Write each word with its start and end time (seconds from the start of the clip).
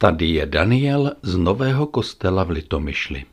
Tady 0.00 0.26
je 0.26 0.46
Daniel 0.46 1.12
z 1.22 1.36
Nového 1.36 1.86
kostela 1.86 2.44
v 2.44 2.50
Litomyšli. 2.50 3.24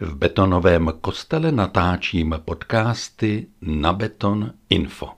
V 0.00 0.14
betonovém 0.16 0.92
kostele 1.00 1.52
natáčím 1.52 2.34
podcasty 2.44 3.46
na 3.60 3.92
Beton 3.92 4.52
Info. 4.70 5.08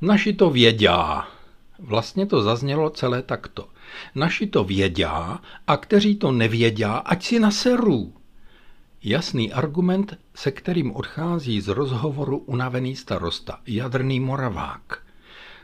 Naši 0.00 0.32
to 0.32 0.50
věděl. 0.50 1.22
Vlastně 1.78 2.26
to 2.26 2.42
zaznělo 2.42 2.90
celé 2.90 3.22
takto. 3.22 3.69
Naši 4.14 4.46
to 4.46 4.64
věděl 4.64 5.38
a 5.66 5.76
kteří 5.76 6.16
to 6.16 6.32
nevěděl, 6.32 7.02
ať 7.04 7.24
si 7.24 7.38
naserů. 7.38 8.14
Jasný 9.02 9.52
argument, 9.52 10.18
se 10.34 10.50
kterým 10.50 10.96
odchází 10.96 11.60
z 11.60 11.68
rozhovoru 11.68 12.38
unavený 12.38 12.96
starosta, 12.96 13.60
jadrný 13.66 14.20
moravák. 14.20 15.02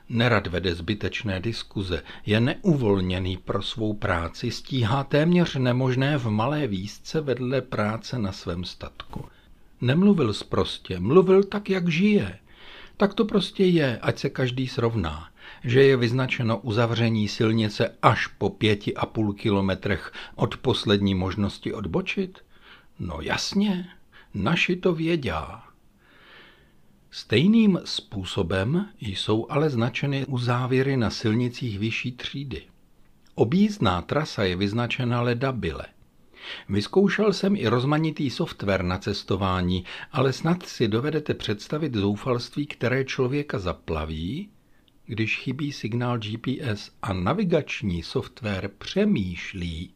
Nerad 0.09 0.47
vede 0.47 0.75
zbytečné 0.75 1.41
diskuze, 1.41 2.03
je 2.27 2.41
neuvolněný 2.41 3.37
pro 3.37 3.63
svou 3.63 3.95
práci, 3.95 4.51
stíhá 4.51 5.05
téměř 5.05 5.55
nemožné 5.55 6.19
v 6.19 6.31
malé 6.31 6.67
výzce 6.67 7.21
vedle 7.21 7.61
práce 7.61 8.19
na 8.19 8.33
svém 8.33 8.65
statku. 8.65 9.25
Nemluvil 9.81 10.35
sprostě, 10.35 11.01
mluvil 11.01 11.45
tak, 11.45 11.71
jak 11.71 11.89
žije. 11.89 12.39
Tak 12.97 13.15
to 13.15 13.25
prostě 13.25 13.65
je, 13.65 13.99
ať 13.99 14.19
se 14.19 14.31
každý 14.31 14.69
srovná. 14.69 15.29
Že 15.65 15.83
je 15.83 15.97
vyznačeno 15.97 16.59
uzavření 16.59 17.29
silnice 17.29 17.97
až 18.03 18.27
po 18.27 18.51
pěti 18.51 18.95
a 18.95 19.07
půl 19.07 19.33
kilometrech 19.33 20.13
od 20.35 20.57
poslední 20.57 21.15
možnosti 21.15 21.73
odbočit? 21.73 22.39
No 22.99 23.19
jasně, 23.21 23.89
naši 24.35 24.77
to 24.77 24.95
věděl. 24.95 25.61
Stejným 27.11 27.81
způsobem 27.85 28.89
jsou 29.01 29.47
ale 29.51 29.71
značeny 29.71 30.27
uzávěry 30.27 30.97
na 30.97 31.11
silnicích 31.11 31.79
vyšší 31.79 32.13
třídy. 32.13 32.63
Objízdná 33.35 34.03
trasa 34.03 34.45
je 34.45 34.57
vyznačena 34.57 35.23
ledabile. 35.23 35.87
Vyzkoušel 36.69 37.33
jsem 37.33 37.57
i 37.57 37.69
rozmanitý 37.69 38.31
software 38.31 38.83
na 38.83 38.99
cestování, 38.99 39.85
ale 40.13 40.33
snad 40.33 40.63
si 40.63 40.89
dovedete 40.89 41.35
představit 41.35 41.95
zoufalství, 41.95 42.67
které 42.67 43.05
člověka 43.05 43.59
zaplaví, 43.59 44.49
když 45.07 45.39
chybí 45.39 45.73
signál 45.73 46.19
GPS 46.19 46.91
a 47.03 47.13
navigační 47.13 48.03
software 48.03 48.71
přemýšlí. 48.79 49.91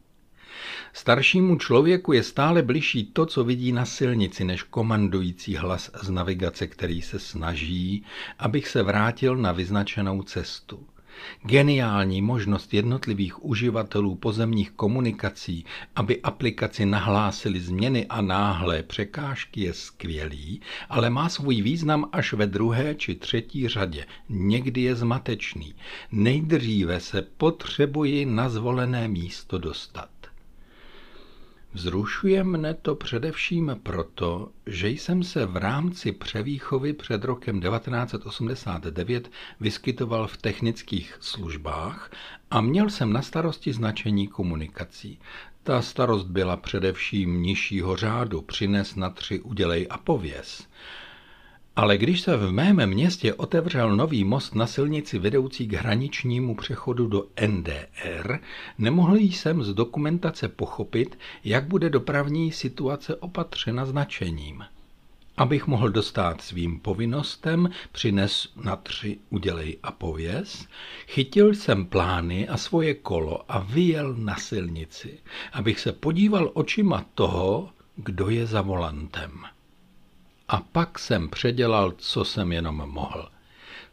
Staršímu 0.93 1.55
člověku 1.55 2.13
je 2.13 2.23
stále 2.23 2.61
bližší 2.61 3.05
to, 3.05 3.25
co 3.25 3.43
vidí 3.43 3.71
na 3.71 3.85
silnici, 3.85 4.43
než 4.43 4.63
komandující 4.63 5.55
hlas 5.55 5.91
z 6.01 6.09
navigace, 6.09 6.67
který 6.67 7.01
se 7.01 7.19
snaží, 7.19 8.03
abych 8.39 8.67
se 8.67 8.83
vrátil 8.83 9.37
na 9.37 9.51
vyznačenou 9.51 10.23
cestu. 10.23 10.87
Geniální 11.43 12.21
možnost 12.21 12.73
jednotlivých 12.73 13.45
uživatelů 13.45 14.15
pozemních 14.15 14.71
komunikací, 14.71 15.65
aby 15.95 16.21
aplikaci 16.21 16.85
nahlásili 16.85 17.59
změny 17.59 18.05
a 18.05 18.21
náhlé 18.21 18.83
překážky 18.83 19.61
je 19.61 19.73
skvělý, 19.73 20.61
ale 20.89 21.09
má 21.09 21.29
svůj 21.29 21.61
význam 21.61 22.09
až 22.11 22.33
ve 22.33 22.47
druhé 22.47 22.95
či 22.95 23.15
třetí 23.15 23.67
řadě. 23.67 24.05
Někdy 24.29 24.81
je 24.81 24.95
zmatečný. 24.95 25.75
Nejdříve 26.11 26.99
se 26.99 27.21
potřebuji 27.21 28.25
na 28.25 28.49
zvolené 28.49 29.07
místo 29.07 29.57
dostat. 29.57 30.20
Vzrušuje 31.73 32.43
mne 32.43 32.73
to 32.73 32.95
především 32.95 33.79
proto, 33.83 34.51
že 34.65 34.89
jsem 34.89 35.23
se 35.23 35.45
v 35.45 35.57
rámci 35.57 36.11
převýchovy 36.11 36.93
před 36.93 37.23
rokem 37.23 37.61
1989 37.61 39.31
vyskytoval 39.59 40.27
v 40.27 40.37
technických 40.37 41.17
službách 41.19 42.11
a 42.51 42.61
měl 42.61 42.89
jsem 42.89 43.13
na 43.13 43.21
starosti 43.21 43.73
značení 43.73 44.27
komunikací. 44.27 45.19
Ta 45.63 45.81
starost 45.81 46.27
byla 46.27 46.57
především 46.57 47.41
nižšího 47.41 47.95
řádu, 47.95 48.41
přines 48.41 48.95
na 48.95 49.09
tři 49.09 49.39
udělej 49.39 49.87
a 49.89 49.97
pověz. 49.97 50.67
Ale 51.75 51.97
když 51.97 52.21
se 52.21 52.37
v 52.37 52.51
mém 52.51 52.85
městě 52.89 53.33
otevřel 53.33 53.95
nový 53.95 54.23
most 54.23 54.55
na 54.55 54.67
silnici 54.67 55.19
vedoucí 55.19 55.67
k 55.67 55.73
hraničnímu 55.73 56.55
přechodu 56.55 57.07
do 57.07 57.27
NDR, 57.47 58.39
nemohl 58.77 59.15
jsem 59.15 59.63
z 59.63 59.73
dokumentace 59.73 60.47
pochopit, 60.47 61.19
jak 61.43 61.65
bude 61.65 61.89
dopravní 61.89 62.51
situace 62.51 63.15
opatřena 63.15 63.85
značením. 63.85 64.63
Abych 65.37 65.67
mohl 65.67 65.89
dostat 65.89 66.41
svým 66.41 66.79
povinnostem, 66.79 67.69
přines 67.91 68.47
na 68.63 68.75
tři 68.75 69.17
udělej 69.29 69.77
a 69.83 69.91
pověz, 69.91 70.67
chytil 71.07 71.53
jsem 71.53 71.85
plány 71.85 72.47
a 72.47 72.57
svoje 72.57 72.93
kolo 72.93 73.51
a 73.51 73.59
vyjel 73.59 74.13
na 74.13 74.35
silnici, 74.35 75.19
abych 75.53 75.79
se 75.79 75.91
podíval 75.91 76.51
očima 76.53 77.05
toho, 77.15 77.69
kdo 77.95 78.29
je 78.29 78.45
za 78.45 78.61
volantem. 78.61 79.31
A 80.51 80.61
pak 80.71 80.99
jsem 80.99 81.29
předělal, 81.29 81.93
co 81.97 82.25
jsem 82.25 82.51
jenom 82.51 82.75
mohl. 82.75 83.29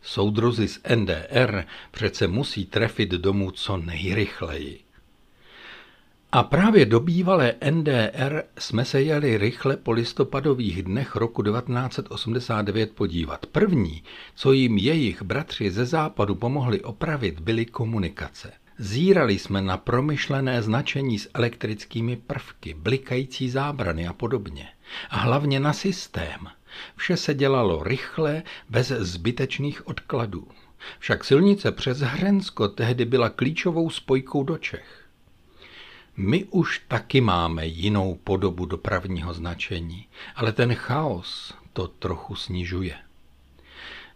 Soudruzi 0.02 0.68
z 0.68 0.80
NDR 0.96 1.64
přece 1.90 2.28
musí 2.28 2.66
trefit 2.66 3.08
domů 3.08 3.50
co 3.50 3.76
nejrychleji. 3.76 4.80
A 6.32 6.42
právě 6.42 6.86
do 6.86 7.00
bývalé 7.00 7.54
NDR 7.70 8.42
jsme 8.58 8.84
se 8.84 9.02
jeli 9.02 9.38
rychle 9.38 9.76
po 9.76 9.92
listopadových 9.92 10.82
dnech 10.82 11.16
roku 11.16 11.42
1989 11.42 12.92
podívat. 12.92 13.46
První, 13.46 14.02
co 14.34 14.52
jim 14.52 14.78
jejich 14.78 15.22
bratři 15.22 15.70
ze 15.70 15.86
západu 15.86 16.34
pomohli 16.34 16.80
opravit, 16.82 17.40
byly 17.40 17.66
komunikace. 17.66 18.52
Zírali 18.78 19.38
jsme 19.38 19.62
na 19.62 19.76
promyšlené 19.76 20.62
značení 20.62 21.18
s 21.18 21.30
elektrickými 21.34 22.16
prvky, 22.16 22.74
blikající 22.74 23.50
zábrany 23.50 24.06
a 24.06 24.12
podobně. 24.12 24.68
A 25.10 25.16
hlavně 25.16 25.60
na 25.60 25.72
systém. 25.72 26.48
Vše 26.96 27.16
se 27.16 27.34
dělalo 27.34 27.82
rychle, 27.84 28.42
bez 28.68 28.88
zbytečných 28.88 29.86
odkladů. 29.88 30.48
Však 30.98 31.24
silnice 31.24 31.72
přes 31.72 31.98
Hrensko 31.98 32.68
tehdy 32.68 33.04
byla 33.04 33.28
klíčovou 33.28 33.90
spojkou 33.90 34.44
do 34.44 34.58
Čech. 34.58 35.04
My 36.16 36.44
už 36.44 36.82
taky 36.88 37.20
máme 37.20 37.66
jinou 37.66 38.14
podobu 38.24 38.66
dopravního 38.66 39.34
značení, 39.34 40.08
ale 40.34 40.52
ten 40.52 40.74
chaos 40.74 41.54
to 41.72 41.88
trochu 41.88 42.34
snižuje. 42.34 43.07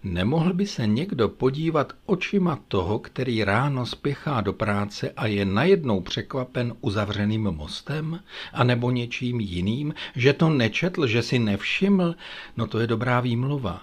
Nemohl 0.05 0.53
by 0.53 0.67
se 0.67 0.87
někdo 0.87 1.29
podívat 1.29 1.93
očima 2.07 2.59
toho, 2.69 2.99
který 2.99 3.45
ráno 3.45 3.87
spěchá 3.87 4.41
do 4.41 4.53
práce 4.53 5.11
a 5.11 5.27
je 5.27 5.45
najednou 5.45 6.01
překvapen 6.01 6.75
uzavřeným 6.81 7.43
mostem, 7.43 8.21
anebo 8.53 8.91
něčím 8.91 9.41
jiným, 9.41 9.95
že 10.17 10.33
to 10.33 10.51
nečetl, 10.51 11.07
že 11.07 11.23
si 11.23 11.39
nevšiml, 11.39 12.15
no 12.57 12.67
to 12.67 12.79
je 12.79 12.87
dobrá 12.87 13.21
výmluva. 13.21 13.83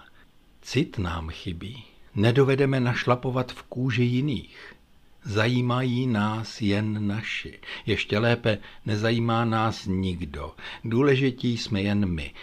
Cit 0.61 0.97
nám 0.97 1.29
chybí. 1.29 1.83
Nedovedeme 2.15 2.79
našlapovat 2.79 3.51
v 3.51 3.63
kůži 3.63 4.03
jiných. 4.03 4.75
Zajímají 5.23 6.07
nás 6.07 6.61
jen 6.61 7.07
naši. 7.07 7.59
Ještě 7.85 8.19
lépe, 8.19 8.57
nezajímá 8.85 9.45
nás 9.45 9.85
nikdo. 9.85 10.51
Důležití 10.83 11.57
jsme 11.57 11.81
jen 11.81 12.05
my. 12.05 12.33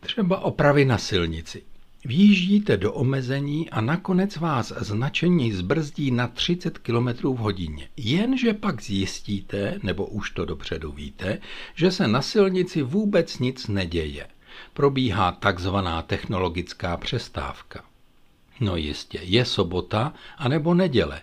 Třeba 0.00 0.40
opravy 0.40 0.84
na 0.84 0.98
silnici. 0.98 1.62
Vjíždíte 2.06 2.76
do 2.76 2.92
omezení 2.92 3.70
a 3.70 3.80
nakonec 3.80 4.36
vás 4.36 4.72
značení 4.76 5.52
zbrzdí 5.52 6.10
na 6.10 6.28
30 6.28 6.78
km 6.78 7.08
v 7.08 7.36
hodině. 7.36 7.88
Jenže 7.96 8.52
pak 8.54 8.82
zjistíte, 8.82 9.78
nebo 9.82 10.06
už 10.06 10.30
to 10.30 10.44
dopředu 10.44 10.92
víte, 10.92 11.38
že 11.74 11.90
se 11.90 12.08
na 12.08 12.22
silnici 12.22 12.82
vůbec 12.82 13.38
nic 13.38 13.68
neděje. 13.68 14.26
Probíhá 14.72 15.32
takzvaná 15.32 16.02
technologická 16.02 16.96
přestávka. 16.96 17.84
No 18.60 18.76
jistě, 18.76 19.20
je 19.22 19.44
sobota 19.44 20.14
anebo 20.38 20.74
neděle, 20.74 21.22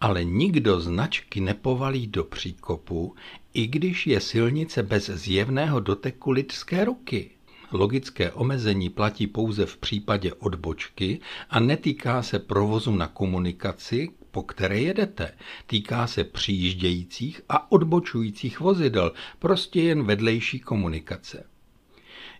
ale 0.00 0.24
nikdo 0.24 0.80
značky 0.80 1.40
nepovalí 1.40 2.06
do 2.06 2.24
příkopu, 2.24 3.14
i 3.54 3.66
když 3.66 4.06
je 4.06 4.20
silnice 4.20 4.82
bez 4.82 5.10
zjevného 5.10 5.80
doteku 5.80 6.30
lidské 6.30 6.84
ruky. 6.84 7.30
Logické 7.72 8.32
omezení 8.32 8.90
platí 8.90 9.26
pouze 9.26 9.66
v 9.66 9.76
případě 9.76 10.34
odbočky 10.34 11.20
a 11.50 11.60
netýká 11.60 12.22
se 12.22 12.38
provozu 12.38 12.96
na 12.96 13.06
komunikaci, 13.06 14.08
po 14.30 14.42
které 14.42 14.80
jedete. 14.80 15.32
Týká 15.66 16.06
se 16.06 16.24
přijíždějících 16.24 17.40
a 17.48 17.72
odbočujících 17.72 18.60
vozidel, 18.60 19.12
prostě 19.38 19.80
jen 19.80 20.02
vedlejší 20.02 20.60
komunikace. 20.60 21.44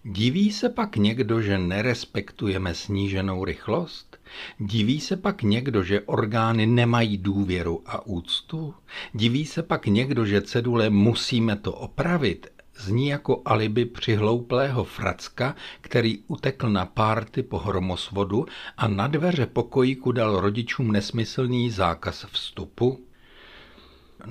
Diví 0.05 0.53
se 0.53 0.69
pak 0.69 0.97
někdo, 0.97 1.43
že 1.43 1.59
nerespektujeme 1.59 2.75
sníženou 2.75 3.45
rychlost? 3.45 4.21
Diví 4.59 5.01
se 5.01 5.17
pak 5.17 5.43
někdo, 5.43 5.83
že 5.83 6.01
orgány 6.01 6.67
nemají 6.67 7.19
důvěru 7.19 7.83
a 7.87 8.07
úctu? 8.07 8.75
Diví 9.15 9.47
se 9.47 9.63
pak 9.63 9.87
někdo, 9.87 10.27
že 10.27 10.43
cedule 10.43 10.91
musíme 10.91 11.57
to 11.57 11.73
opravit 11.73 12.47
zní 12.77 13.09
jako 13.09 13.43
alibi 13.45 13.85
přihlouplého 13.85 14.85
fracka, 14.85 15.57
který 15.81 16.19
utekl 16.29 16.71
na 16.71 16.87
párty 16.87 17.43
po 17.43 17.59
hromosvodu 17.59 18.47
a 18.77 18.89
na 18.89 19.07
dveře 19.07 19.47
pokojíku 19.47 20.13
dal 20.13 20.41
rodičům 20.41 20.93
nesmyslný 20.93 21.71
zákaz 21.71 22.27
vstupu? 22.33 23.01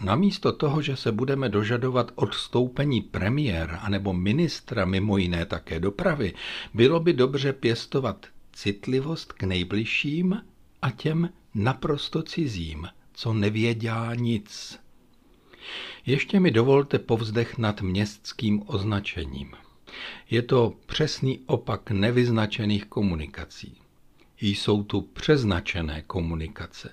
Namísto 0.03 0.51
toho, 0.51 0.81
že 0.81 0.95
se 0.95 1.11
budeme 1.11 1.49
dožadovat 1.49 2.11
odstoupení 2.15 3.01
premiéra 3.01 3.77
anebo 3.77 4.13
ministra, 4.13 4.85
mimo 4.85 5.17
jiné 5.17 5.45
také 5.45 5.79
dopravy, 5.79 6.33
bylo 6.73 6.99
by 6.99 7.13
dobře 7.13 7.53
pěstovat 7.53 8.25
citlivost 8.53 9.33
k 9.33 9.44
nejbližším 9.44 10.41
a 10.81 10.91
těm 10.91 11.29
naprosto 11.55 12.23
cizím, 12.23 12.87
co 13.13 13.33
nevěděá 13.33 14.15
nic. 14.15 14.79
Ještě 16.05 16.39
mi 16.39 16.51
dovolte 16.51 16.99
povzdech 16.99 17.57
nad 17.57 17.81
městským 17.81 18.63
označením. 18.65 19.51
Je 20.29 20.41
to 20.41 20.73
přesný 20.85 21.39
opak 21.45 21.91
nevyznačených 21.91 22.85
komunikací. 22.85 23.77
Jsou 24.41 24.83
tu 24.83 25.01
přeznačené 25.01 26.01
komunikace. 26.01 26.89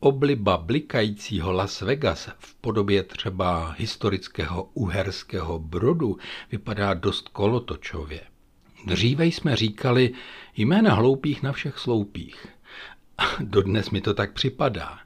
Obliba 0.00 0.56
blikajícího 0.56 1.52
Las 1.52 1.80
Vegas 1.80 2.28
v 2.38 2.54
podobě 2.54 3.02
třeba 3.02 3.74
historického 3.78 4.70
uherského 4.74 5.58
brodu 5.58 6.18
vypadá 6.52 6.94
dost 6.94 7.28
kolotočově. 7.28 8.20
Dříve 8.86 9.26
jsme 9.26 9.56
říkali 9.56 10.14
jména 10.56 10.94
hloupých 10.94 11.42
na 11.42 11.52
všech 11.52 11.78
sloupích. 11.78 12.46
A 13.18 13.24
dodnes 13.40 13.90
mi 13.90 14.00
to 14.00 14.14
tak 14.14 14.32
připadá. 14.32 15.05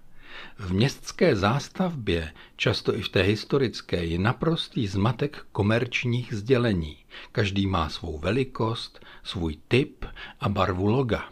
V 0.63 0.73
městské 0.73 1.37
zástavbě, 1.37 2.33
často 2.57 2.97
i 2.97 3.03
v 3.03 3.09
té 3.09 3.23
historické, 3.23 4.05
je 4.05 4.19
naprostý 4.19 4.87
zmatek 4.87 5.47
komerčních 5.53 6.35
sdělení. 6.35 6.97
Každý 7.33 7.67
má 7.67 7.89
svou 7.89 8.19
velikost, 8.19 9.01
svůj 9.23 9.57
typ 9.69 10.05
a 10.41 10.49
barvu 10.49 10.87
loga. 10.87 11.25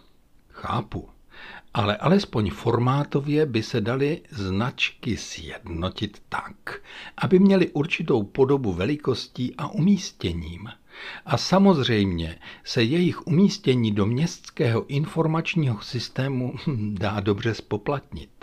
Chápu. 0.48 1.08
Ale 1.74 1.96
alespoň 1.96 2.50
formátově 2.50 3.46
by 3.46 3.62
se 3.62 3.80
daly 3.80 4.22
značky 4.30 5.16
sjednotit 5.16 6.22
tak, 6.28 6.80
aby 7.16 7.38
měly 7.38 7.68
určitou 7.68 8.22
podobu 8.22 8.72
velikostí 8.72 9.54
a 9.58 9.68
umístěním. 9.68 10.68
A 11.26 11.36
samozřejmě 11.36 12.38
se 12.64 12.82
jejich 12.82 13.26
umístění 13.26 13.92
do 13.92 14.06
městského 14.06 14.86
informačního 14.86 15.82
systému 15.82 16.54
dá 16.92 17.20
dobře 17.20 17.54
spoplatnit. 17.54 18.37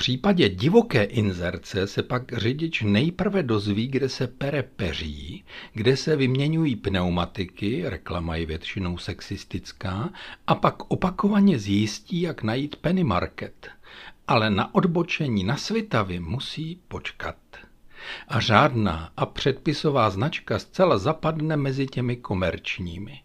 V 0.00 0.02
případě 0.02 0.48
divoké 0.48 1.04
inzerce 1.04 1.86
se 1.86 2.02
pak 2.02 2.32
řidič 2.32 2.82
nejprve 2.82 3.42
dozví, 3.42 3.88
kde 3.88 4.08
se 4.08 4.26
pere 4.26 4.62
peří, 4.62 5.44
kde 5.74 5.96
se 5.96 6.16
vyměňují 6.16 6.76
pneumatiky, 6.76 7.82
reklama 7.88 8.36
je 8.36 8.46
většinou 8.46 8.98
sexistická, 8.98 10.10
a 10.46 10.54
pak 10.54 10.90
opakovaně 10.90 11.58
zjistí, 11.58 12.20
jak 12.20 12.42
najít 12.42 12.76
penny 12.76 13.04
market. 13.04 13.68
Ale 14.28 14.50
na 14.50 14.74
odbočení 14.74 15.44
na 15.44 15.56
Svitavy 15.56 16.20
musí 16.20 16.80
počkat. 16.88 17.36
A 18.28 18.40
řádná 18.40 19.12
a 19.16 19.26
předpisová 19.26 20.10
značka 20.10 20.58
zcela 20.58 20.98
zapadne 20.98 21.56
mezi 21.56 21.86
těmi 21.86 22.16
komerčními. 22.16 23.20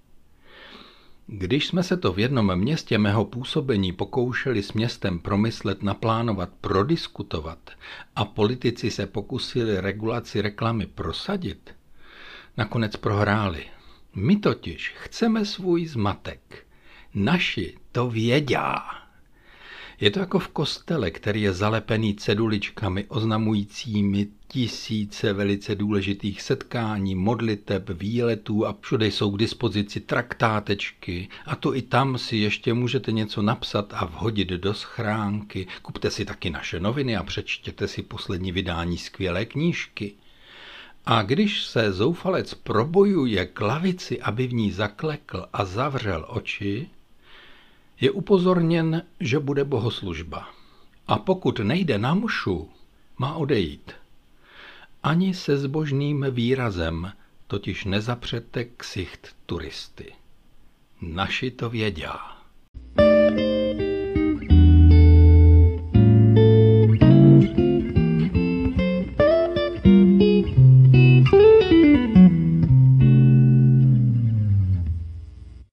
Když 1.28 1.68
jsme 1.68 1.84
se 1.84 1.98
to 1.98 2.14
v 2.14 2.20
jednom 2.20 2.56
městě 2.56 2.98
mého 2.98 3.26
působení 3.26 3.92
pokoušeli 3.92 4.64
s 4.64 4.74
městem 4.74 5.20
promyslet, 5.20 5.84
naplánovat, 5.84 6.50
prodiskutovat 6.62 7.70
a 8.16 8.26
politici 8.26 8.92
se 8.92 9.06
pokusili 9.06 9.82
regulaci 9.82 10.42
reklamy 10.42 10.86
prosadit, 10.86 11.76
nakonec 12.58 12.96
prohráli. 12.96 13.66
My 14.16 14.36
totiž 14.36 14.94
chceme 14.98 15.46
svůj 15.46 15.86
zmatek. 15.86 16.68
Naši 17.14 17.78
to 17.92 18.10
vědá. 18.10 19.05
Je 20.00 20.12
to 20.12 20.20
jako 20.20 20.40
v 20.40 20.48
kostele, 20.48 21.12
který 21.12 21.42
je 21.42 21.54
zalepený 21.54 22.16
ceduličkami 22.16 23.06
oznamujícími 23.08 24.28
tisíce 24.48 25.34
velice 25.34 25.76
důležitých 25.76 26.42
setkání, 26.42 27.16
modliteb, 27.16 27.90
výletů 27.90 28.66
a 28.66 28.76
všude 28.82 29.08
jsou 29.08 29.32
k 29.32 29.40
dispozici 29.40 30.00
traktátečky 30.00 31.28
a 31.46 31.56
to 31.56 31.76
i 31.76 31.82
tam 31.82 32.18
si 32.18 32.38
ještě 32.38 32.74
můžete 32.74 33.12
něco 33.12 33.42
napsat 33.42 33.94
a 33.94 34.06
vhodit 34.06 34.48
do 34.48 34.74
schránky. 34.74 35.68
Kupte 35.82 36.12
si 36.12 36.26
taky 36.26 36.50
naše 36.50 36.80
noviny 36.80 37.18
a 37.18 37.24
přečtěte 37.24 37.88
si 37.88 38.02
poslední 38.02 38.52
vydání 38.52 38.98
skvělé 38.98 39.46
knížky. 39.46 40.14
A 41.06 41.22
když 41.22 41.64
se 41.66 41.92
zoufalec 41.92 42.54
probojuje 42.54 43.46
k 43.46 43.62
lavici, 43.62 44.22
aby 44.22 44.48
v 44.48 44.54
ní 44.54 44.72
zaklekl 44.72 45.46
a 45.54 45.66
zavřel 45.66 46.26
oči, 46.30 46.90
je 48.02 48.12
upozorněn, 48.12 49.04
že 49.20 49.40
bude 49.40 49.64
bohoslužba. 49.64 50.50
A 51.08 51.18
pokud 51.18 51.60
nejde 51.60 51.98
na 51.98 52.14
mušu, 52.14 52.70
má 53.18 53.34
odejít. 53.36 53.92
Ani 55.04 55.34
se 55.34 55.58
zbožným 55.58 56.26
výrazem 56.30 57.12
totiž 57.48 57.86
nezapřete 57.86 58.66
ksicht 58.66 59.36
turisty. 59.46 60.14
Naši 61.02 61.52
to 61.52 61.70
věděl. 61.70 62.35